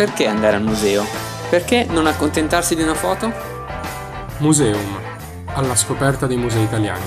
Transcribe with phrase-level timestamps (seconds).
[0.00, 1.04] Perché andare al museo?
[1.50, 3.30] Perché non accontentarsi di una foto?
[4.38, 4.98] Museum,
[5.48, 7.04] alla scoperta dei musei italiani.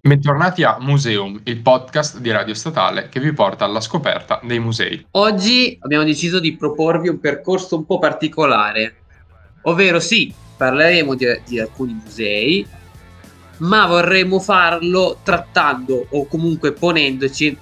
[0.00, 5.06] Bentornati a Museum, il podcast di Radio Statale che vi porta alla scoperta dei musei.
[5.10, 8.98] Oggi abbiamo deciso di proporvi un percorso un po' particolare,
[9.62, 12.64] ovvero sì, parleremo di, di alcuni musei,
[13.58, 17.56] ma vorremmo farlo trattando o comunque ponendoci,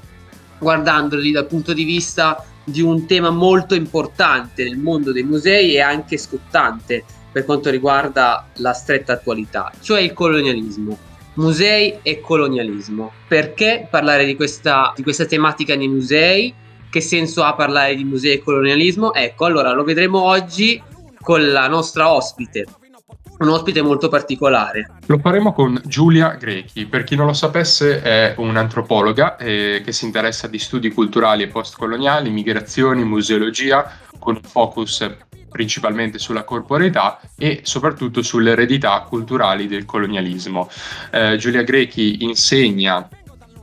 [0.59, 5.81] guardandoli dal punto di vista di un tema molto importante nel mondo dei musei e
[5.81, 10.99] anche scottante per quanto riguarda la stretta attualità, cioè il colonialismo.
[11.35, 13.13] Musei e colonialismo.
[13.29, 16.55] Perché parlare di questa, di questa tematica nei musei?
[16.89, 19.13] Che senso ha parlare di musei e colonialismo?
[19.13, 20.83] Ecco, allora lo vedremo oggi
[21.21, 22.65] con la nostra ospite,
[23.39, 24.91] un ospite molto particolare.
[25.07, 26.87] Lo faremo con Giulia Grechi.
[26.87, 31.49] Per chi non lo sapesse, è un'antropologa eh, che si interessa di studi culturali e
[31.49, 35.09] postcoloniali, migrazioni, museologia, con focus
[35.49, 40.69] principalmente sulla corporeità e soprattutto sulle eredità culturali del colonialismo.
[41.11, 43.09] Eh, Giulia Grechi insegna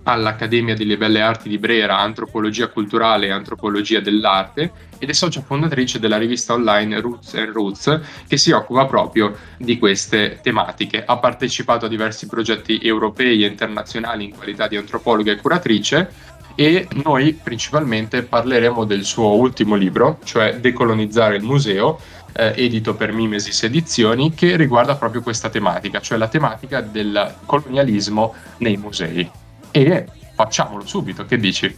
[0.04, 6.00] all'Accademia delle Belle Arti di Brera Antropologia Culturale e Antropologia dell'Arte ed è socia fondatrice
[6.00, 11.04] della rivista online Roots and Roots che si occupa proprio di queste tematiche.
[11.06, 16.88] Ha partecipato a diversi progetti europei e internazionali in qualità di antropologa e curatrice e
[17.04, 22.00] noi principalmente parleremo del suo ultimo libro, cioè Decolonizzare il museo,
[22.34, 28.36] eh, edito per Mimesis Edizioni, che riguarda proprio questa tematica, cioè la tematica del colonialismo
[28.58, 29.42] nei musei.
[29.76, 31.76] E facciamolo subito, che dici?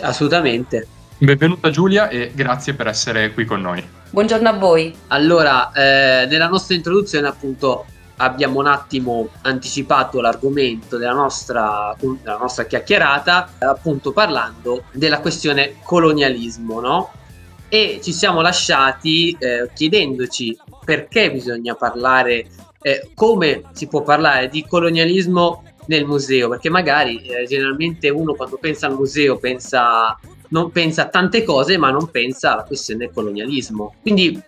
[0.00, 0.86] Assolutamente.
[1.18, 3.86] Benvenuta Giulia e grazie per essere qui con noi.
[4.08, 4.96] Buongiorno a voi.
[5.08, 7.84] Allora, eh, nella nostra introduzione appunto
[8.16, 16.80] abbiamo un attimo anticipato l'argomento della nostra, della nostra chiacchierata, appunto parlando della questione colonialismo,
[16.80, 17.10] no?
[17.68, 22.46] E ci siamo lasciati eh, chiedendoci perché bisogna parlare,
[22.80, 28.58] eh, come si può parlare di colonialismo nel museo, perché magari eh, generalmente uno quando
[28.60, 30.16] pensa al museo pensa,
[30.50, 33.96] non pensa a tante cose, ma non pensa alla questione colonialismo.
[34.00, 34.40] Quindi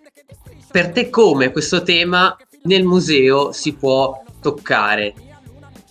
[0.71, 5.15] per te come questo tema nel museo si può toccare?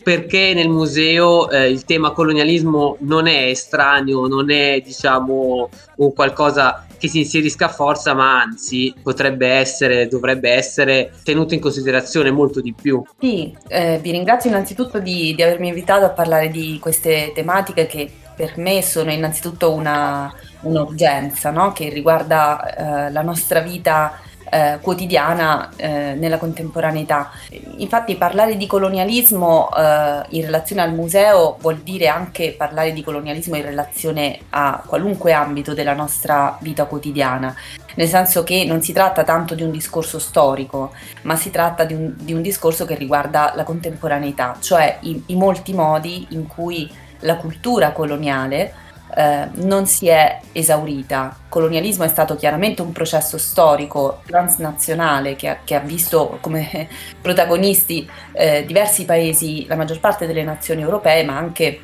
[0.01, 6.87] Perché nel museo eh, il tema colonialismo non è estraneo, non è diciamo un qualcosa
[7.01, 12.61] che si inserisca a forza, ma anzi potrebbe essere, dovrebbe essere tenuto in considerazione molto
[12.61, 13.03] di più.
[13.19, 18.07] Sì, eh, vi ringrazio innanzitutto di, di, avermi invitato a parlare di queste tematiche che
[18.35, 21.71] per me sono innanzitutto una, un'urgenza, no?
[21.71, 24.19] che riguarda eh, la nostra vita
[24.51, 27.31] eh, quotidiana eh, nella contemporaneità.
[27.77, 33.55] Infatti parlare di colonialismo eh, in relazione al museo vuol dire anche parlare di colonialismo
[33.55, 37.55] in relazione a qualunque ambito della nostra vita quotidiana,
[37.95, 40.91] nel senso che non si tratta tanto di un discorso storico,
[41.23, 45.35] ma si tratta di un, di un discorso che riguarda la contemporaneità, cioè i, i
[45.35, 46.91] molti modi in cui
[47.21, 48.73] la cultura coloniale
[49.15, 51.35] eh, non si è esaurita.
[51.37, 56.87] Il colonialismo è stato chiaramente un processo storico transnazionale che ha, che ha visto come
[57.21, 61.81] protagonisti eh, diversi paesi, la maggior parte delle nazioni europee, ma anche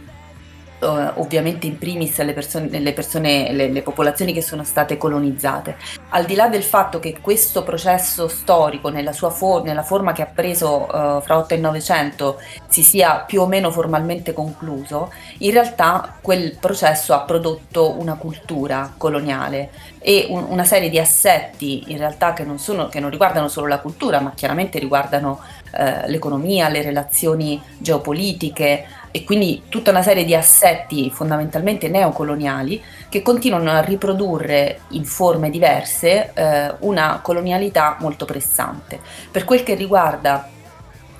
[0.80, 5.76] Uh, ovviamente in primis le persone, le, persone le, le, popolazioni che sono state colonizzate.
[6.10, 10.28] Al di là del fatto che questo processo storico, nella, for- nella forma che ha
[10.28, 16.18] preso uh, fra 8 e 900, si sia più o meno formalmente concluso, in realtà
[16.22, 22.34] quel processo ha prodotto una cultura coloniale e un, una serie di assetti in realtà
[22.34, 25.40] che non, sono, che non riguardano solo la cultura, ma chiaramente riguardano
[25.74, 33.24] uh, l'economia, le relazioni geopolitiche, e quindi tutta una serie di assetti fondamentalmente neocoloniali che
[33.24, 39.00] continuano a riprodurre in forme diverse eh, una colonialità molto pressante.
[39.32, 40.50] Per quel che riguarda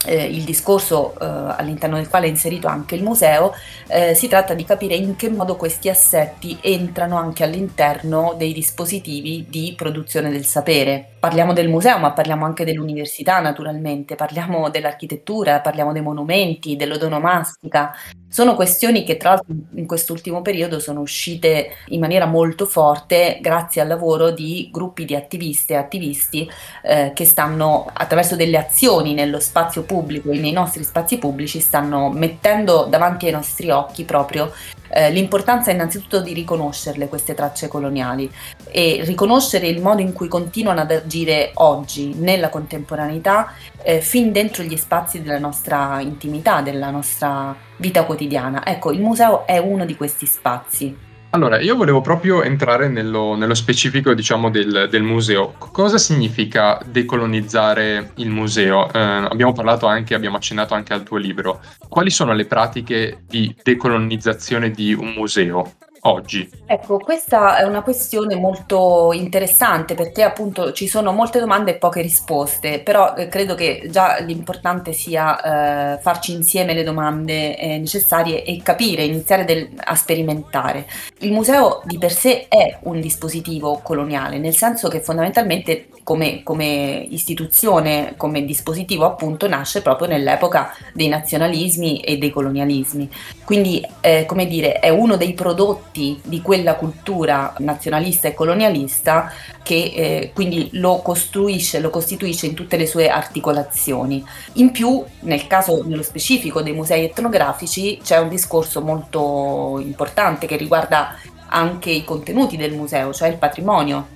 [0.06, 3.54] eh, il discorso eh, all'interno del quale è inserito anche il museo,
[3.88, 9.46] eh, si tratta di capire in che modo questi assetti entrano anche all'interno dei dispositivi
[9.50, 11.14] di produzione del sapere.
[11.28, 17.94] Parliamo del museo, ma parliamo anche dell'università naturalmente, parliamo dell'architettura, parliamo dei monumenti, dell'odonomastica.
[18.30, 23.82] Sono questioni che tra l'altro in quest'ultimo periodo sono uscite in maniera molto forte grazie
[23.82, 26.50] al lavoro di gruppi di attiviste e attivisti
[26.84, 32.10] eh, che stanno attraverso delle azioni nello spazio pubblico e nei nostri spazi pubblici stanno
[32.10, 34.54] mettendo davanti ai nostri occhi proprio
[34.90, 38.30] eh, l'importanza innanzitutto di riconoscerle queste tracce coloniali
[38.70, 44.64] e riconoscere il modo in cui continuano ad agire oggi nella contemporaneità eh, fin dentro
[44.64, 48.66] gli spazi della nostra intimità, della nostra vita quotidiana.
[48.66, 51.07] Ecco, il museo è uno di questi spazi.
[51.38, 55.54] Allora, io volevo proprio entrare nello, nello specifico, diciamo, del, del, museo.
[55.72, 58.92] Cosa significa decolonizzare il museo?
[58.92, 61.62] Eh, abbiamo parlato anche, abbiamo accennato anche al tuo libro.
[61.88, 65.74] Quali sono le pratiche di decolonizzazione di un museo?
[66.02, 66.50] Oggi?
[66.66, 72.02] Ecco, questa è una questione molto interessante perché appunto ci sono molte domande e poche
[72.02, 78.44] risposte, però eh, credo che già l'importante sia eh, farci insieme le domande eh, necessarie
[78.44, 80.88] e capire, iniziare del, a sperimentare.
[81.20, 87.06] Il museo di per sé è un dispositivo coloniale, nel senso che fondamentalmente come, come
[87.10, 93.10] istituzione, come dispositivo appunto nasce proprio nell'epoca dei nazionalismi e dei colonialismi.
[93.44, 99.92] Quindi, eh, come dire, è uno dei prodotti di quella cultura nazionalista e colonialista che
[99.94, 104.26] eh, quindi lo costruisce, lo costituisce in tutte le sue articolazioni.
[104.54, 110.56] In più, nel caso nello specifico dei musei etnografici, c'è un discorso molto importante che
[110.56, 111.18] riguarda
[111.50, 114.16] anche i contenuti del museo, cioè il patrimonio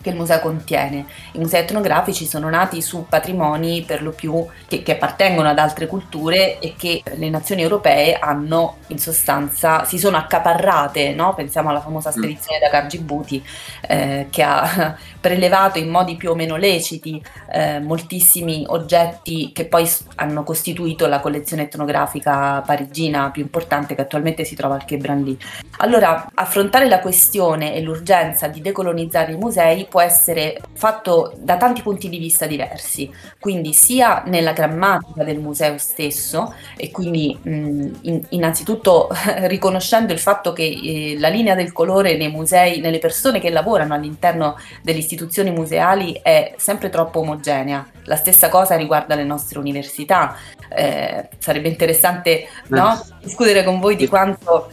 [0.00, 1.06] che il museo contiene.
[1.32, 5.86] I musei etnografici sono nati su patrimoni per lo più che, che, appartengono ad altre
[5.86, 11.34] culture e che le nazioni europee hanno in sostanza si sono accaparrate, no?
[11.34, 12.12] pensiamo alla famosa mm.
[12.12, 13.42] spedizione da Cargibuti
[13.82, 17.22] eh, che ha prelevato in modi più o meno leciti
[17.52, 24.44] eh, moltissimi oggetti che poi hanno costituito la collezione etnografica parigina più importante che attualmente
[24.44, 25.36] si trova al Quai Branly.
[25.78, 31.82] Allora, affrontare la questione e l'urgenza di decolonizzare i musei può essere fatto da tanti
[31.82, 38.24] punti di vista diversi, quindi sia nella grammatica del museo stesso e quindi mh, in,
[38.30, 39.08] innanzitutto
[39.48, 43.92] riconoscendo il fatto che eh, la linea del colore nei musei, nelle persone che lavorano
[43.92, 47.86] all'interno delle istituzioni museali è sempre troppo omogenea.
[48.04, 50.36] La stessa cosa riguarda le nostre università.
[50.72, 53.24] Eh, sarebbe interessante no, eh.
[53.24, 54.70] discutere con voi di quanto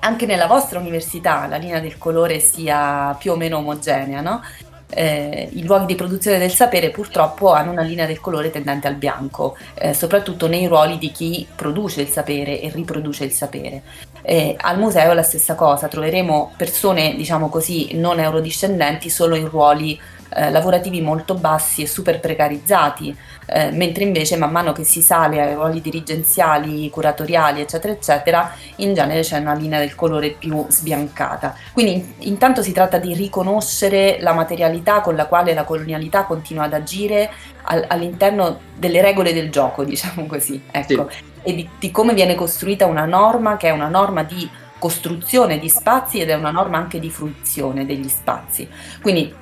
[0.00, 4.42] anche nella vostra università la linea del colore sia più o meno omogenea, no?
[4.92, 8.96] Eh, I luoghi di produzione del sapere purtroppo hanno una linea del colore tendente al
[8.96, 13.82] bianco, eh, soprattutto nei ruoli di chi produce il sapere e riproduce il sapere.
[14.22, 19.48] Eh, al museo è la stessa cosa, troveremo persone, diciamo così, non eurodiscendenti solo in
[19.48, 19.98] ruoli
[20.32, 23.16] eh, lavorativi molto bassi e super precarizzati,
[23.46, 28.94] eh, mentre invece man mano che si sale ai ruoli dirigenziali, curatoriali, eccetera, eccetera, in
[28.94, 31.54] genere c'è una linea del colore più sbiancata.
[31.72, 36.74] Quindi intanto si tratta di riconoscere la materialità con la quale la colonialità continua ad
[36.74, 37.30] agire
[37.62, 41.22] al, all'interno delle regole del gioco, diciamo così, ecco, sì.
[41.42, 44.48] e di, di come viene costruita una norma che è una norma di
[44.78, 48.68] costruzione di spazi ed è una norma anche di fruizione degli spazi.
[49.02, 49.32] Quindi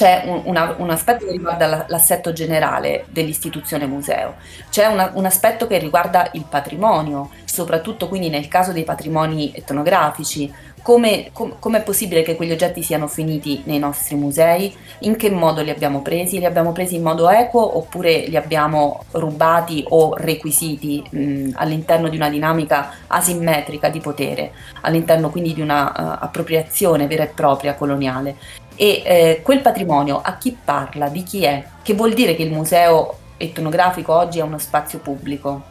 [0.00, 4.36] c'è un, un, aspetto che riguarda l'assetto generale dell'istituzione museo,
[4.70, 10.50] c'è una, un aspetto che riguarda il patrimonio, soprattutto quindi nel caso dei patrimoni etnografici,
[10.80, 14.74] come, com, è possibile che quegli oggetti siano finiti nei nostri musei?
[15.00, 16.38] In che modo li abbiamo presi?
[16.38, 22.16] Li abbiamo presi in modo equo oppure li abbiamo rubati o requisiti mh, all'interno di
[22.16, 28.59] una dinamica asimmetrica di potere, all'interno quindi di una uh, appropriazione vera e propria coloniale?
[28.82, 31.62] E eh, quel patrimonio a chi parla, di chi è?
[31.82, 35.64] Che vuol dire che il museo etnografico oggi è uno spazio pubblico?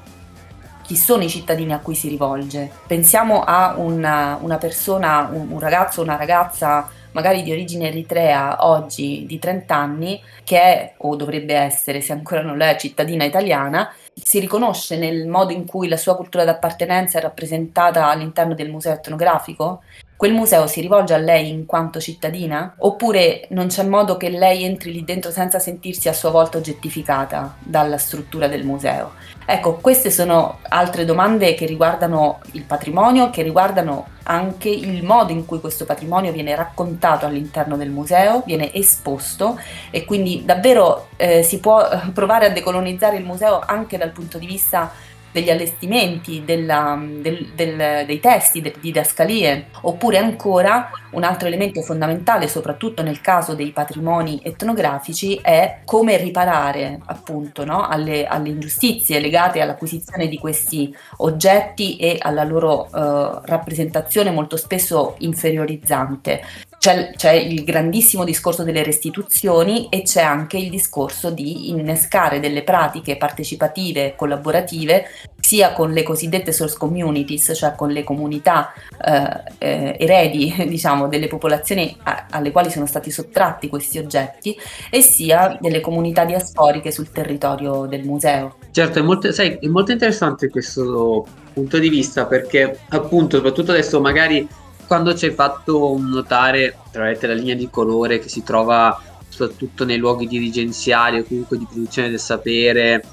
[0.84, 2.69] Chi sono i cittadini a cui si rivolge?
[2.86, 9.25] Pensiamo a una, una persona, un, un ragazzo una ragazza magari di origine eritrea oggi
[9.25, 13.91] di 30 anni che è o dovrebbe essere, se ancora non lo è, cittadina italiana,
[14.13, 18.93] si riconosce nel modo in cui la sua cultura d'appartenenza è rappresentata all'interno del museo
[18.93, 19.81] etnografico?
[20.19, 22.75] Quel museo si rivolge a lei in quanto cittadina?
[22.79, 27.55] Oppure non c'è modo che lei entri lì dentro senza sentirsi a sua volta oggettificata
[27.59, 29.13] dalla struttura del museo?
[29.45, 35.45] Ecco, queste sono altre domande che riguardano il patrimonio, che riguardano anche il modo in
[35.45, 39.57] cui questo patrimonio viene raccontato all'interno del museo, viene esposto
[39.89, 44.38] e quindi davvero eh, si può eh, provare a decolonizzare il museo anche dal punto
[44.38, 44.91] di vista
[45.31, 52.48] degli allestimenti, della, del, del, dei testi, delle didascalie, oppure ancora un altro elemento fondamentale,
[52.48, 59.62] soprattutto nel caso dei patrimoni etnografici, è come riparare appunto no, alle, alle, ingiustizie legate
[59.62, 66.41] all'acquisizione di questi oggetti e alla loro eh, rappresentazione molto spesso inferiorizzante.
[66.79, 72.63] C'è, c'è, il grandissimo discorso delle restituzioni e c'è anche il discorso di innescare delle
[72.63, 75.05] pratiche partecipative, collaborative,
[75.41, 78.71] sia con le cosiddette source communities, cioè con le comunità
[79.03, 84.57] eh, eh, eredi, diciamo, delle popolazioni a, alle quali sono stati sottratti questi oggetti,
[84.89, 88.55] e sia delle comunità diasporiche sul territorio del museo.
[88.71, 94.00] Certo, è molto, sai, è molto interessante questo punto di vista perché appunto, soprattutto adesso
[94.00, 94.48] magari
[94.89, 99.98] quando ci hai fatto notare tra la linea di colore che si trova soprattutto nei
[99.98, 103.03] luoghi dirigenziali o comunque di produzione del sapere,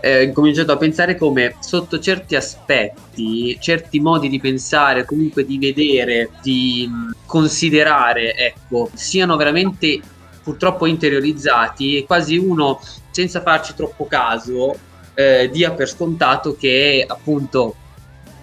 [0.00, 5.56] eh, ho cominciato a pensare come sotto certi aspetti, certi modi di pensare, comunque di
[5.58, 10.00] vedere, di mh, considerare, ecco, siano veramente
[10.42, 12.80] purtroppo interiorizzati e quasi uno,
[13.12, 14.76] senza farci troppo caso,
[15.14, 17.76] eh, dia per scontato che appunto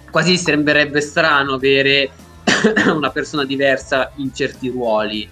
[0.10, 2.12] quasi sembrerebbe strano avere
[2.94, 5.28] una persona diversa in certi ruoli.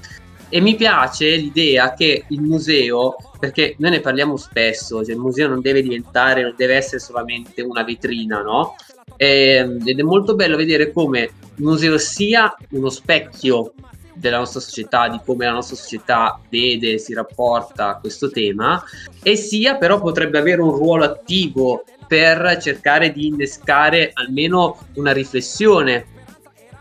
[0.48, 5.48] E mi piace l'idea che il museo, perché noi ne parliamo spesso, cioè il museo
[5.48, 8.75] non deve diventare, non deve essere solamente una vetrina, no?
[9.17, 13.74] E, ehm, ed è molto bello vedere come il museo sia uno specchio
[14.13, 18.82] della nostra società, di come la nostra società vede, si rapporta a questo tema,
[19.22, 26.13] e sia però potrebbe avere un ruolo attivo per cercare di innescare almeno una riflessione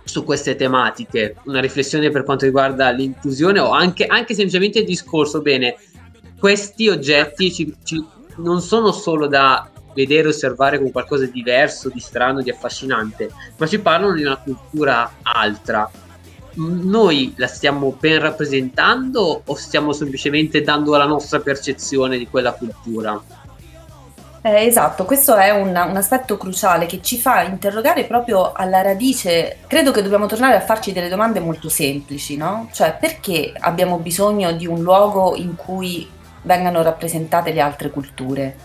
[0.05, 5.41] su queste tematiche, una riflessione per quanto riguarda l'inclusione o anche, anche semplicemente il discorso,
[5.41, 5.77] bene,
[6.39, 8.05] questi oggetti ci, ci,
[8.37, 13.31] non sono solo da vedere e osservare come qualcosa di diverso, di strano, di affascinante,
[13.57, 15.91] ma ci parlano di una cultura altra.
[16.57, 23.21] Noi la stiamo ben rappresentando o stiamo semplicemente dando la nostra percezione di quella cultura?
[24.47, 29.57] Eh, esatto, questo è un, un, aspetto cruciale che ci fa interrogare proprio alla radice.
[29.67, 32.69] Credo che dobbiamo tornare a farci delle domande molto semplici, no?
[32.71, 36.07] Cioè, perché abbiamo bisogno di un luogo in cui
[36.43, 38.57] vengano rappresentate le altre culture?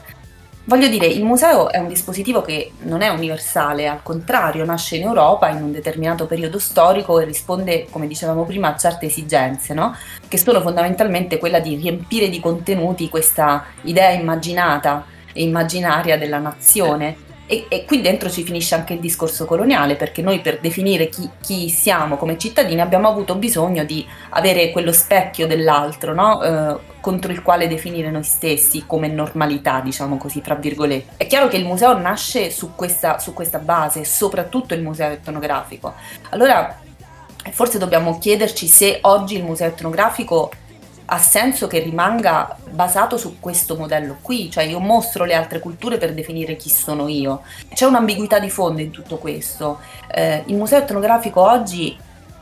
[0.65, 5.03] Voglio dire, il museo è un dispositivo che non è universale, al contrario, nasce in
[5.03, 9.95] Europa in un determinato periodo storico e risponde, come dicevamo prima, a certe esigenze, no?
[10.27, 17.27] che sono fondamentalmente quella di riempire di contenuti questa idea immaginata immaginaria della nazione.
[17.51, 21.27] E, e, qui dentro ci finisce anche il discorso coloniale, perché noi per definire chi,
[21.41, 26.43] chi siamo come cittadini abbiamo avuto bisogno di avere quello specchio dell'altro, no?
[26.43, 31.13] eh, contro il quale definire noi stessi come normalità, diciamo così, tra virgolette.
[31.17, 35.95] È chiaro che il museo nasce su questa, su questa base, soprattutto il museo etnografico.
[36.29, 36.79] Allora,
[37.49, 40.51] forse dobbiamo chiederci se oggi il museo etnografico
[41.11, 45.97] ha senso che rimanga basato su questo modello qui, cioè io mostro le altre culture
[45.97, 47.41] per definire chi sono io.
[47.73, 49.79] C'è un'ambiguità di fondo in tutto questo.
[50.11, 51.97] Eh, il museo etnografico oggi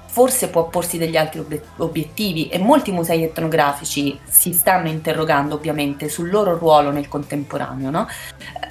[0.07, 1.45] forse può porsi degli altri
[1.77, 8.07] obiettivi e molti musei etnografici si stanno interrogando ovviamente sul loro ruolo nel contemporaneo, no?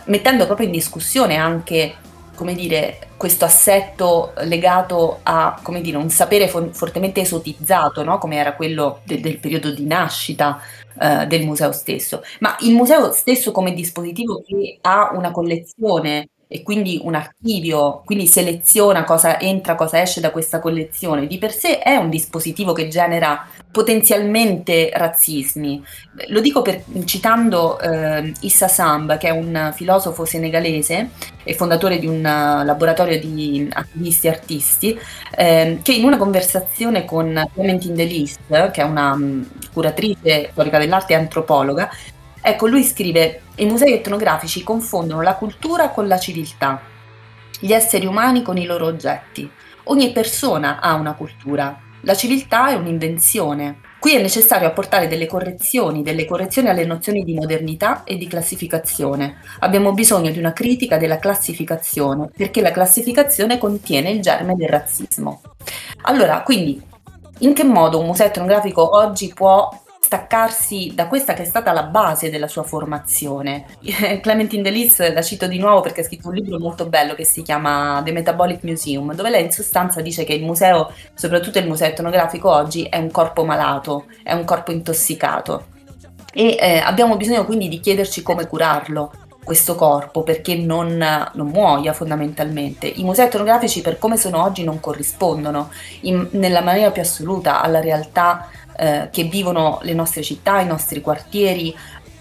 [0.06, 1.94] mettendo proprio in discussione anche
[2.36, 8.18] come dire, questo assetto legato a come dire, un sapere fo- fortemente esotizzato, no?
[8.18, 10.60] come era quello de- del periodo di nascita
[11.00, 16.62] eh, del museo stesso, ma il museo stesso come dispositivo che ha una collezione e
[16.62, 21.78] quindi un archivio, quindi seleziona cosa entra, cosa esce da questa collezione, di per sé
[21.78, 25.82] è un dispositivo che genera potenzialmente razzismi.
[26.28, 31.10] Lo dico per, citando eh, Issa Samb, che è un filosofo senegalese
[31.42, 34.98] e fondatore di un laboratorio di attivisti e artisti,
[35.36, 41.12] eh, che in una conversazione con Clementine Delis, che è una um, curatrice storica dell'arte
[41.12, 41.90] e antropologa,
[42.48, 46.80] Ecco, lui scrive, i musei etnografici confondono la cultura con la civiltà,
[47.58, 49.50] gli esseri umani con i loro oggetti.
[49.86, 53.80] Ogni persona ha una cultura, la civiltà è un'invenzione.
[53.98, 59.38] Qui è necessario apportare delle correzioni, delle correzioni alle nozioni di modernità e di classificazione.
[59.58, 65.40] Abbiamo bisogno di una critica della classificazione, perché la classificazione contiene il germe del razzismo.
[66.02, 66.80] Allora, quindi,
[67.40, 69.68] in che modo un museo etnografico oggi può
[70.06, 73.66] staccarsi da questa che è stata la base della sua formazione.
[74.22, 77.42] Clementine Delis la cito di nuovo perché ha scritto un libro molto bello che si
[77.42, 81.88] chiama The Metabolic Museum, dove lei in sostanza dice che il museo, soprattutto il museo
[81.88, 85.66] etnografico oggi, è un corpo malato, è un corpo intossicato.
[86.32, 89.10] E eh, abbiamo bisogno quindi di chiederci come curarlo,
[89.42, 90.96] questo corpo perché non,
[91.32, 92.86] non, muoia fondamentalmente.
[92.86, 95.70] I musei etnografici per come sono oggi non corrispondono
[96.02, 101.00] in, nella maniera più assoluta alla realtà eh, che vivono le nostre città, i nostri
[101.00, 101.74] quartieri,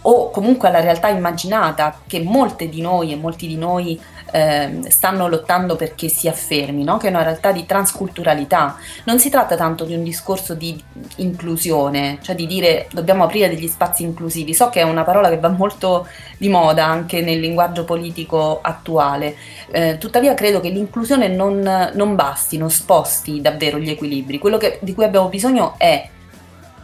[0.07, 3.99] o comunque alla realtà immaginata che molte di noi e molti di noi
[4.31, 6.97] eh, stanno lottando perché si affermi, no?
[6.97, 8.75] che è una realtà di transculturalità.
[9.05, 10.81] Non si tratta tanto di un discorso di
[11.17, 14.53] inclusione, cioè di dire dobbiamo aprire degli spazi inclusivi.
[14.53, 16.07] So che è una parola che va molto
[16.37, 19.35] di moda anche nel linguaggio politico attuale,
[19.71, 24.37] eh, tuttavia credo che l'inclusione non, non, basti, non sposti davvero gli equilibri.
[24.37, 26.09] Quello che, di cui abbiamo bisogno è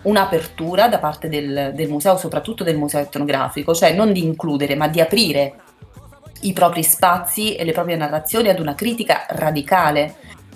[0.03, 4.87] un'apertura da parte del, del museo, soprattutto del museo etnografico, cioè non di includere ma
[4.87, 5.55] di aprire
[6.41, 10.15] i propri spazi e le proprie narrazioni ad una critica radicale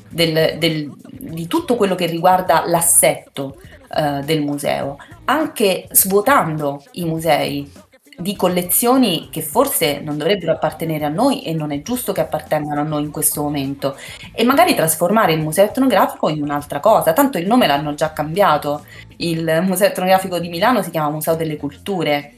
[0.09, 3.57] del, del, di tutto quello che riguarda l'assetto
[3.89, 7.69] uh, del museo, anche svuotando i musei
[8.17, 12.79] di collezioni che forse non dovrebbero appartenere a noi e non è giusto che appartengano
[12.79, 13.97] a noi in questo momento.
[14.31, 18.85] E magari trasformare il museo etnografico in un'altra cosa, tanto il nome l'hanno già cambiato,
[19.17, 22.33] il museo etnografico di Milano si chiama Museo delle Culture,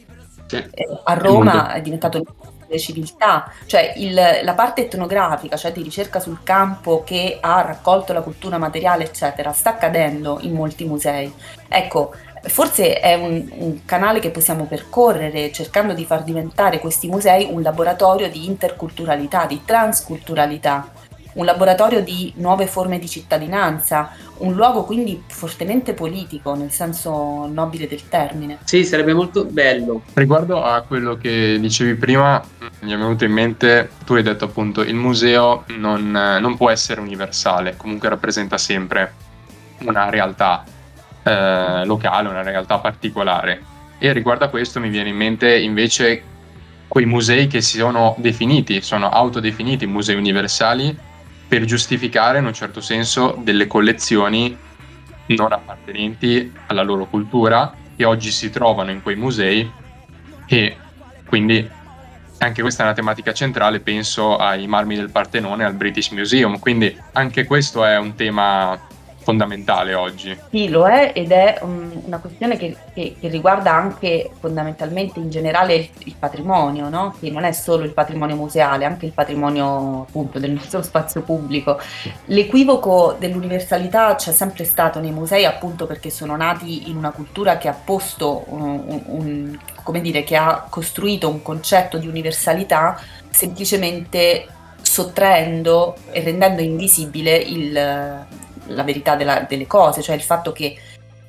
[0.45, 0.63] sì.
[1.03, 2.25] a Roma è diventato il
[2.67, 8.13] delle civiltà, cioè il, la parte etnografica, cioè di ricerca sul campo che ha raccolto
[8.13, 11.33] la cultura materiale, eccetera, sta cadendo in molti musei.
[11.67, 17.47] Ecco, forse è un, un, canale che possiamo percorrere cercando di far diventare questi musei
[17.49, 20.91] un laboratorio di interculturalità, di transculturalità
[21.37, 27.87] un laboratorio di nuove forme di cittadinanza, un luogo quindi fortemente politico nel senso nobile
[27.87, 28.57] del termine.
[28.63, 30.01] Sì, sarebbe molto bello.
[30.13, 32.43] Riguardo a quello che dicevi prima,
[32.81, 37.01] mi è venuto in mente, tu hai detto appunto il museo non, non può essere
[37.01, 39.13] universale, comunque rappresenta sempre
[39.79, 40.63] una realtà
[41.23, 43.61] eh, locale, una realtà particolare.
[43.99, 46.35] E riguardo a questo mi viene in mente invece
[46.87, 51.05] quei musei che si sono definiti, sono autodefiniti musei universali
[51.47, 54.57] per giustificare in un certo senso delle collezioni
[55.27, 59.69] non appartenenti alla loro cultura che oggi si trovano in quei musei
[60.45, 60.77] e
[61.25, 61.75] quindi
[62.39, 66.95] anche questa è una tematica centrale, penso ai marmi del Partenone al British Museum, quindi
[67.13, 68.79] anche questo è un tema
[69.27, 70.39] fondamentale oggi.
[70.49, 75.29] Sì, lo è ed è um, una questione che, che, che, riguarda anche fondamentalmente in
[75.29, 77.13] generale il, il patrimonio, no?
[77.19, 81.77] che non è solo il patrimonio museale, anche il patrimonio appunto del nostro spazio pubblico.
[82.27, 87.67] L'equivoco dell'universalità c'è sempre stato nei musei appunto perché sono nati in una cultura che
[87.67, 92.97] ha posto un, un, un come dire, che ha costruito un concetto di universalità
[93.29, 94.47] semplicemente
[94.81, 98.25] sottraendo e rendendo invisibile il,
[98.67, 100.77] la verità della, delle cose, cioè il fatto che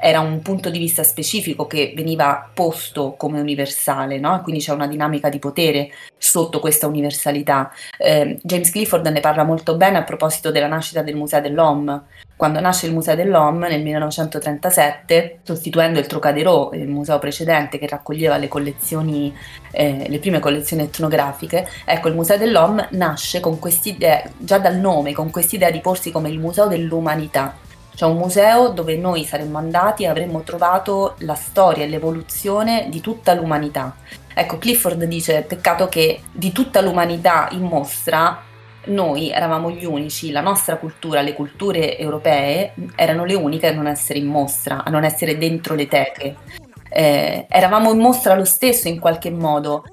[0.00, 4.40] era un punto di vista specifico che veniva posto come universale, no?
[4.42, 7.72] quindi c'è una dinamica di potere sotto questa universalità.
[7.98, 12.02] Eh, James Clifford ne parla molto bene a proposito della nascita del Museo dell'Homme.
[12.38, 18.36] Quando nasce il Museo dell'Homme nel 1937, sostituendo il Trocadero, il museo precedente che raccoglieva
[18.36, 18.46] le
[19.72, 23.40] eh, le prime collezioni etnografiche, ecco il Museo dell'Homme nasce
[24.38, 27.56] già dal nome, con quest'idea di porsi come il Museo dell'Umanità
[27.98, 33.00] cioè un museo dove noi saremmo andati e avremmo trovato la storia e l'evoluzione di
[33.00, 33.96] tutta l'umanità.
[34.32, 38.46] Ecco, Clifford dice, peccato che di tutta l'umanità in mostra
[38.88, 43.86] noi eravamo gli unici, la nostra cultura, le culture europee erano le uniche a non
[43.86, 46.36] essere in mostra, a non essere dentro le teche.
[46.90, 49.84] Eh, eravamo in mostra lo stesso in qualche modo,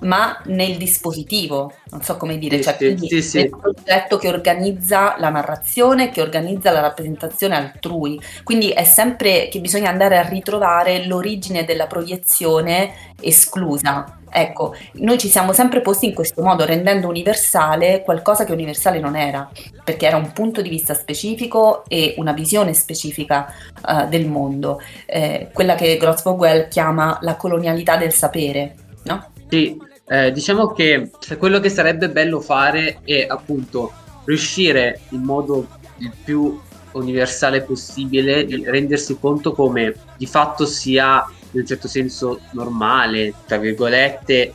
[0.00, 5.16] ma nel dispositivo, non so come dire, cioè sì, sì, sì, nel progetto che organizza
[5.18, 8.20] la narrazione, che organizza la rappresentazione altrui.
[8.42, 14.18] Quindi è sempre che bisogna andare a ritrovare l'origine della proiezione esclusa.
[14.36, 19.14] Ecco, noi ci siamo sempre posti in questo modo, rendendo universale qualcosa che universale non
[19.14, 19.48] era,
[19.84, 23.54] perché era un punto di vista specifico e una visione specifica
[23.86, 29.24] uh, del mondo, eh, quella che Grossvogel chiama la colonialità del sapere, no?
[29.48, 33.92] Sì, eh, diciamo che quello che sarebbe bello fare è appunto
[34.24, 35.68] riuscire in modo
[35.98, 42.40] il più universale possibile di rendersi conto come di fatto sia in un certo senso
[42.52, 44.52] normale, tra virgolette,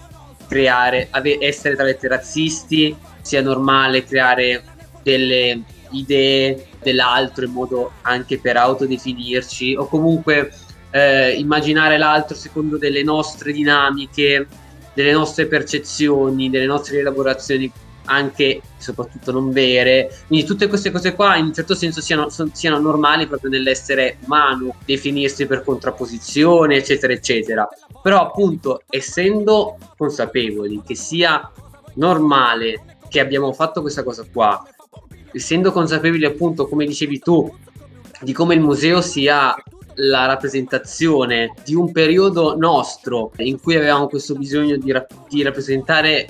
[0.48, 4.64] creare, ave- essere tra virgolette razzisti, sia normale creare
[5.02, 10.52] delle idee dell'altro in modo anche per autodefinirci o comunque
[10.92, 14.48] eh, immaginare l'altro secondo delle nostre dinamiche
[14.94, 17.72] delle nostre percezioni, delle nostre rielaborazioni
[18.10, 20.12] anche soprattutto non vere.
[20.28, 24.76] Quindi tutte queste cose qua in un certo senso siano, siano, normali proprio nell'essere umano,
[24.84, 27.70] definirsi per contrapposizione, eccetera, eccetera.
[28.02, 31.52] Però appunto, essendo consapevoli che sia
[31.96, 34.64] normale che abbiamo fatto questa cosa qua,
[35.32, 37.56] essendo consapevoli appunto, come dicevi tu,
[38.22, 39.56] di come il museo sia
[40.02, 44.94] la rappresentazione di un periodo nostro in cui avevamo questo bisogno di,
[45.30, 46.28] di rappresentare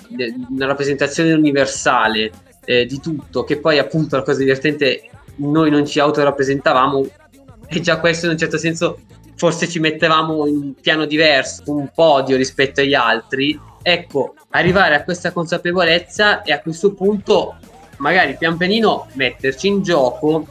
[0.49, 2.31] una rappresentazione universale
[2.65, 7.07] eh, di tutto, che poi appunto la cosa divertente noi non ci autorappresentavamo
[7.67, 8.99] e già questo in un certo senso
[9.35, 13.57] forse ci mettevamo in un piano diverso, un podio rispetto agli altri.
[13.81, 17.55] Ecco, arrivare a questa consapevolezza e a questo punto
[17.97, 20.47] magari pian pianino metterci in gioco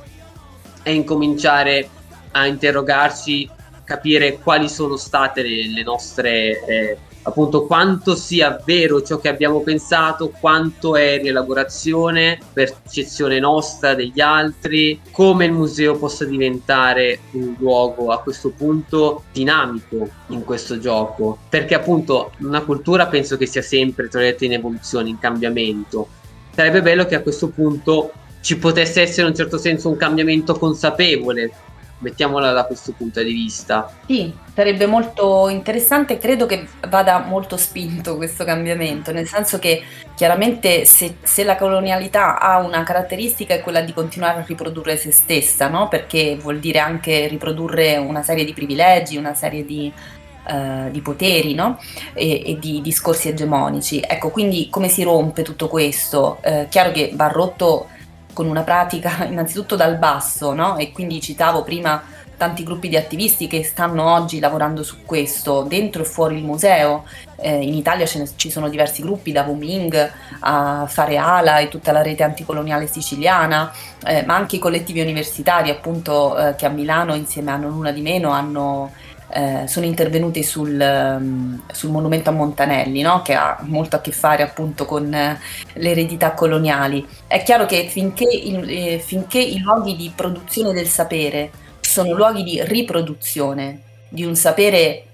[0.83, 1.89] e incominciare
[2.33, 3.49] a interrogarci,
[3.85, 9.61] capire quali sono state le, le nostre eh, appunto quanto sia vero ciò che abbiamo
[9.61, 18.11] pensato, quanto è rielaborazione, percezione nostra degli altri, come il museo possa diventare un luogo
[18.11, 24.09] a questo punto dinamico in questo gioco, perché appunto una cultura penso che sia sempre
[24.41, 26.09] in evoluzione, in cambiamento.
[26.55, 30.55] Sarebbe bello che a questo punto ci potesse essere in un certo senso un cambiamento
[30.55, 31.53] consapevole
[31.99, 33.91] mettiamola da questo punto di vista.
[34.07, 39.83] Sì, sarebbe molto interessante credo che vada molto spinto questo cambiamento, nel senso che
[40.15, 45.11] chiaramente se, se, la colonialità ha una caratteristica è quella di continuare a riprodurre se
[45.11, 45.89] stessa, no?
[45.89, 49.93] perché vuol dire anche riprodurre una serie di privilegi, una serie di,
[50.49, 51.79] uh, di poteri no?
[52.15, 54.03] e, e, di discorsi egemonici.
[54.07, 56.41] Ecco, quindi come si rompe tutto questo?
[56.45, 57.89] Uh, chiaro che va rotto
[58.39, 60.77] con una pratica innanzitutto dal basso, no?
[60.77, 62.01] E quindi citavo prima
[62.37, 67.05] tanti gruppi di attivisti che stanno oggi lavorando su questo, dentro e fuori il museo.
[67.35, 71.91] Eh, in Italia ne, ci sono diversi gruppi, da Wuming a Fare Ala e tutta
[71.91, 73.73] la rete anticoloniale siciliana,
[74.07, 77.91] eh, ma anche i collettivi universitari, appunto, eh, che a Milano, insieme a Non Una
[77.91, 78.93] di Meno, hanno
[79.31, 83.23] eh, sono intervenuti sul, um, sul, monumento a Montanelli, no?
[83.23, 85.39] che ha molto a che fare appunto con eh,
[85.75, 87.07] le eredità coloniali.
[87.27, 92.43] È chiaro che finché, il, eh, finché i luoghi di produzione del sapere sono luoghi
[92.43, 95.05] di riproduzione di un sapere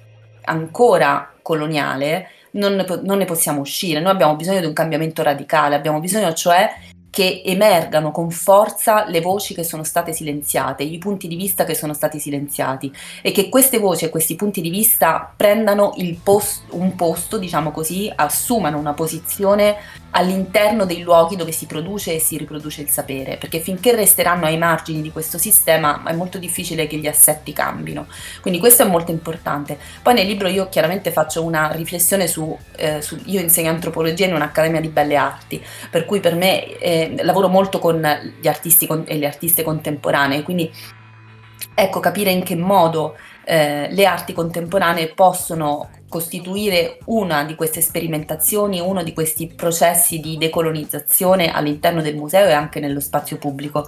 [0.45, 4.01] ancora coloniale, non ne, possiamo uscire.
[4.01, 6.73] Noi abbiamo bisogno di un cambiamento radicale, abbiamo bisogno cioè
[7.15, 11.77] che emergano con forza le voci che sono state silenziate, i punti di vista che
[11.77, 16.97] sono stati silenziati e che queste voci e questi punti di vista prendano post, un
[16.97, 19.77] posto, diciamo così, assumano una posizione
[20.17, 24.57] all'interno dei luoghi dove si produce e si riproduce il sapere, perché finché resteranno ai
[24.57, 28.07] margini di questo sistema è molto difficile che gli assetti cambino.
[28.41, 29.77] Quindi questo è molto importante.
[30.03, 34.35] Poi nel libro io chiaramente faccio una riflessione su, eh, su io insegno antropologia in
[34.35, 38.01] un'accademia di belle arti, per cui per me eh, lavoro molto con
[38.41, 40.71] gli artisti con, e le artiste contemporanee, quindi
[41.75, 48.81] ecco capire in che modo eh, le arti contemporanee possono costituire una di queste sperimentazioni,
[48.81, 53.87] uno di questi processi di decolonizzazione all'interno del museo e anche nello spazio pubblico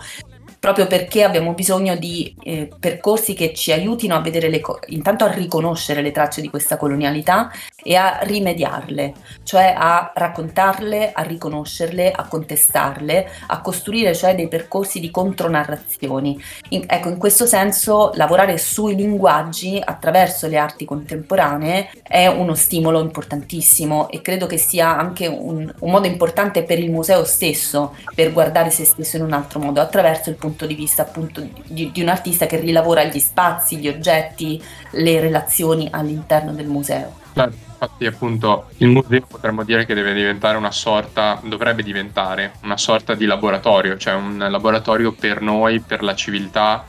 [0.58, 5.24] proprio perché abbiamo bisogno di eh, percorsi che ci aiutino a vedere le co- intanto
[5.24, 7.52] a riconoscere le tracce di questa colonialità
[7.86, 14.98] e a rimediarle, cioè a raccontarle, a riconoscerle, a contestarle, a costruire cioè dei percorsi
[14.98, 16.42] di contronarrazioni.
[16.70, 23.00] In, ecco, in questo senso lavorare sui linguaggi attraverso le arti contemporanee è uno stimolo
[23.00, 28.32] importantissimo e credo che sia anche un, un modo importante per il museo stesso per
[28.32, 32.02] guardare se stesso in un altro modo, attraverso il punto di vista appunto di, di
[32.02, 34.60] un artista che rilavora gli spazi, gli oggetti,
[34.92, 37.24] le relazioni all'interno del museo.
[37.36, 42.78] Certo, infatti appunto il museo potremmo dire che deve diventare una sorta, dovrebbe diventare una
[42.78, 46.86] sorta di laboratorio, cioè un laboratorio per noi, per la civiltà,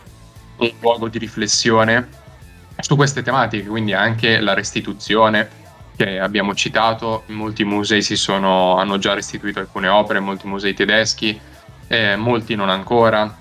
[0.60, 2.08] un luogo di riflessione
[2.80, 5.50] su queste tematiche, quindi anche la restituzione
[5.98, 11.38] che abbiamo citato, molti musei sono, hanno già restituito alcune opere, molti musei tedeschi,
[11.88, 13.36] eh, molti non ancora,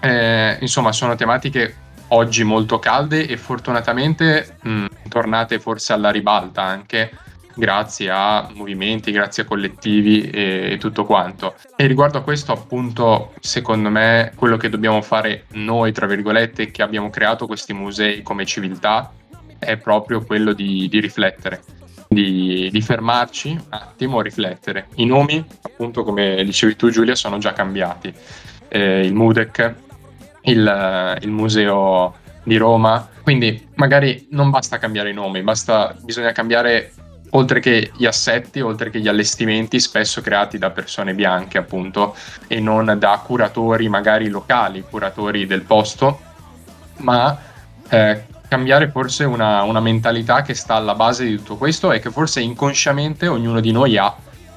[0.00, 1.76] eh, insomma, sono tematiche
[2.08, 7.10] oggi molto calde e fortunatamente mh, tornate forse alla ribalta anche
[7.54, 11.56] grazie a movimenti, grazie a collettivi e, e, tutto quanto.
[11.76, 16.82] E riguardo a questo, appunto, secondo me, quello che dobbiamo fare noi, tra virgolette, che
[16.82, 19.12] abbiamo creato questi musei come civiltà,
[19.58, 21.62] è proprio quello di, di riflettere.
[22.08, 24.88] Di, di, fermarci un attimo, riflettere.
[24.96, 28.12] I nomi, appunto, come dicevi tu, Giulia, sono già cambiati.
[28.68, 29.74] Eh, il MUDEC
[30.42, 33.08] il, il museo di Roma.
[33.22, 36.92] Quindi magari non basta cambiare i nomi, basta, bisogna cambiare
[37.30, 42.60] oltre che gli assetti, oltre che gli allestimenti spesso creati da persone bianche appunto e
[42.60, 46.20] non da curatori magari locali, curatori del posto,
[46.98, 47.38] ma
[47.88, 52.10] eh, cambiare forse una, una mentalità che sta alla base di tutto questo e che
[52.10, 54.14] forse inconsciamente ognuno di noi ha,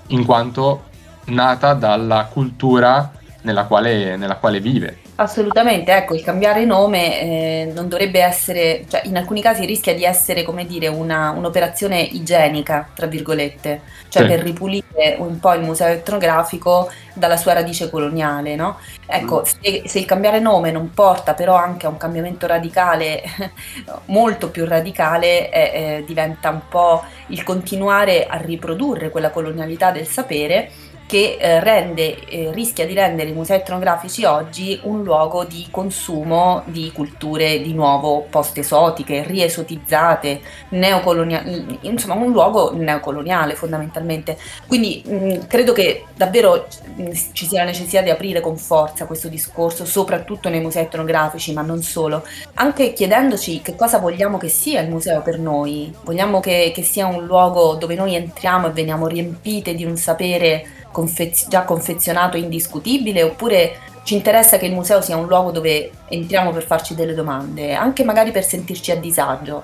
[0.07, 0.85] in quanto
[1.25, 7.87] nata dalla cultura nella quale, nella quale vive Assolutamente, ecco, il cambiare nome eh, non
[7.87, 13.05] dovrebbe essere, cioè in alcuni casi rischia di essere, come dire, una, un'operazione igienica, tra
[13.05, 14.27] virgolette, cioè sì.
[14.27, 18.79] per ripulire un po' il museo etnografico dalla sua radice coloniale, no?
[19.05, 19.43] Ecco, mm.
[19.43, 23.21] se, se, il cambiare nome non porta però anche a un cambiamento radicale,
[24.05, 30.07] molto più radicale, eh, eh, diventa un po' il continuare a riprodurre quella colonialità del
[30.07, 30.71] sapere
[31.13, 36.63] che eh, rende, eh, rischia di rendere i musei etnografici oggi un luogo di consumo
[36.65, 44.39] di culture di nuovo post-esotiche, riesotizzate, neocoloniali, insomma un luogo neocoloniale fondamentalmente.
[44.65, 49.27] Quindi mh, credo che davvero mh, ci sia la necessità di aprire con forza questo
[49.27, 54.81] discorso, soprattutto nei musei etnografici, ma non solo, anche chiedendoci che cosa vogliamo che sia
[54.81, 55.93] il museo per noi.
[56.03, 60.81] Vogliamo che, che sia un luogo dove noi entriamo e veniamo riempite di un sapere
[60.93, 66.51] confez- già confezionato indiscutibile oppure ci interessa che il museo sia un luogo dove entriamo
[66.51, 69.63] per farci delle domande, anche magari per sentirci a disagio.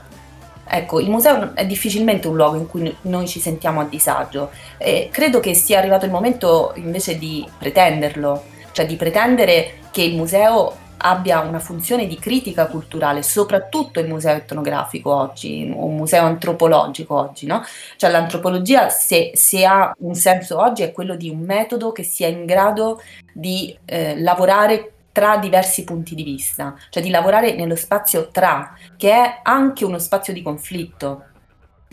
[0.71, 5.09] Ecco, il museo è difficilmente un luogo in cui noi ci sentiamo a disagio e
[5.11, 10.87] credo che sia arrivato il momento invece di pretenderlo, cioè di pretendere che il museo
[11.01, 17.45] abbia una funzione di critica culturale, soprattutto il museo etnografico oggi, un museo antropologico oggi,
[17.45, 17.63] no?
[17.97, 22.27] Cioè l'antropologia, se, se, ha un senso oggi, è quello di un metodo che sia
[22.27, 23.01] in grado
[23.33, 29.11] di eh, lavorare tra diversi punti di vista, cioè di lavorare nello spazio tra, che
[29.11, 31.25] è anche uno spazio di conflitto,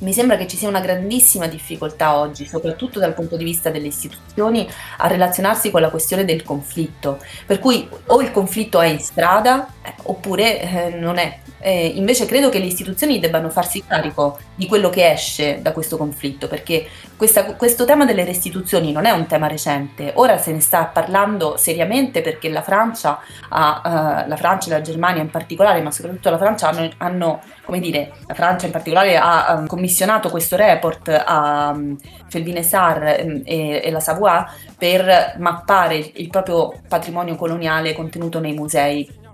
[0.00, 3.86] mi sembra che ci sia una grandissima difficoltà oggi, soprattutto dal punto di vista delle
[3.86, 7.18] istituzioni, a relazionarsi con la questione del conflitto.
[7.46, 11.38] Per cui o il conflitto è in strada eh, oppure eh, non è.
[11.60, 15.96] Eh, invece credo che le istituzioni debbano farsi carico di quello che esce da questo
[15.96, 20.60] conflitto, perché questa, questo tema delle restituzioni non è un tema recente, ora se ne
[20.60, 25.80] sta parlando seriamente perché la Francia, ha, uh, la Francia e la Germania in particolare,
[25.82, 30.30] ma soprattutto la Francia hanno, hanno come dire, la Francia in particolare ha um, commissionato
[30.30, 31.96] questo report a um,
[32.28, 34.44] Felvine Sarr um, e, e la Savoie
[34.76, 39.24] per mappare il proprio patrimonio coloniale contenuto nei musei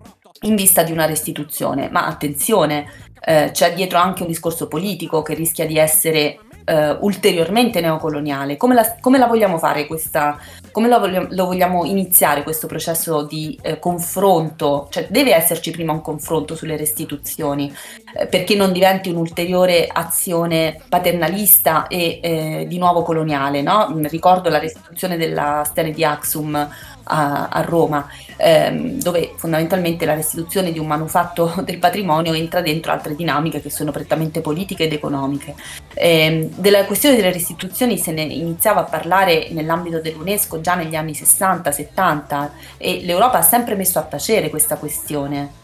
[0.43, 1.89] in vista di una restituzione.
[1.91, 2.91] Ma attenzione,
[3.25, 8.57] eh, c'è dietro anche un discorso politico che rischia di essere eh, ulteriormente neocoloniale.
[8.57, 10.39] Come la, come la, vogliamo fare questa,
[10.73, 14.89] come lo vogliamo, lo vogliamo iniziare questo processo di eh, confronto?
[14.91, 17.73] Cioè deve esserci prima un confronto sulle restituzioni
[18.19, 23.63] eh, perché non diventi un'ulteriore azione paternalista e eh, di nuovo coloniale.
[23.63, 23.95] No?
[24.03, 26.69] Ricordo la restituzione della stele di Axum
[27.05, 32.93] a, a Roma, ehm, dove fondamentalmente la restituzione di un manufatto del patrimonio entra dentro
[32.93, 35.55] altre dinamiche che sono prettamente politiche ed economiche.
[35.95, 41.13] Eh, della questione delle restituzioni se ne iniziava a parlare nell'ambito dell'UNESCO già negli anni
[41.13, 42.49] 60-70
[42.79, 45.61] e l'Europa ha sempre messo a tacere questa questione.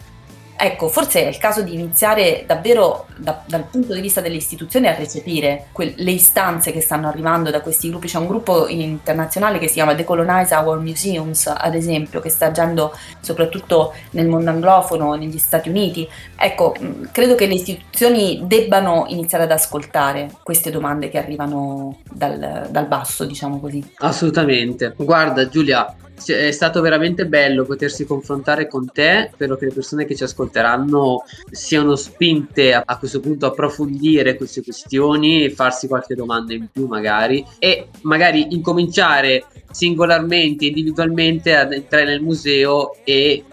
[0.60, 4.88] Ecco, forse è il caso di iniziare davvero da, dal punto di vista delle istituzioni
[4.88, 8.08] a recepire que- le istanze che stanno arrivando da questi gruppi.
[8.08, 12.92] C'è un gruppo internazionale che si chiama Decolonize Our Museums, ad esempio, che sta agendo
[13.20, 16.08] soprattutto nel mondo anglofono, negli Stati Uniti.
[16.36, 16.74] Ecco,
[17.12, 23.24] credo che le istituzioni debbano iniziare ad ascoltare queste domande che arrivano dal, dal basso,
[23.24, 23.92] diciamo così.
[23.98, 24.92] Assolutamente.
[24.96, 25.94] Guarda Giulia,
[26.26, 29.30] è stato veramente bello potersi confrontare con te.
[29.32, 34.36] Spero che le persone che ci ascolteranno siano spinte a, a questo punto a approfondire
[34.36, 42.04] queste questioni, farsi qualche domanda in più magari e magari incominciare singolarmente, individualmente ad entrare
[42.04, 43.44] nel museo e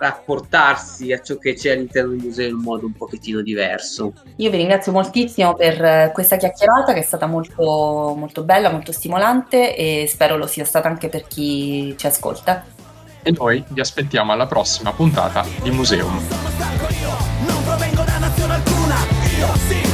[0.00, 4.14] rapportarsi a ciò che c'è all'interno del museo in un modo un pochettino diverso.
[4.36, 8.92] Io vi ringrazio moltissimo per eh, questa chiacchierata che è stata molto, molto bella, molto
[8.92, 12.64] stimolante e spero lo sia stata anche per chi ci ascolta.
[13.22, 16.18] E noi vi aspettiamo alla prossima puntata di Museum.
[17.46, 18.96] Non provengo da nazione alcuna,
[19.38, 19.90] io sì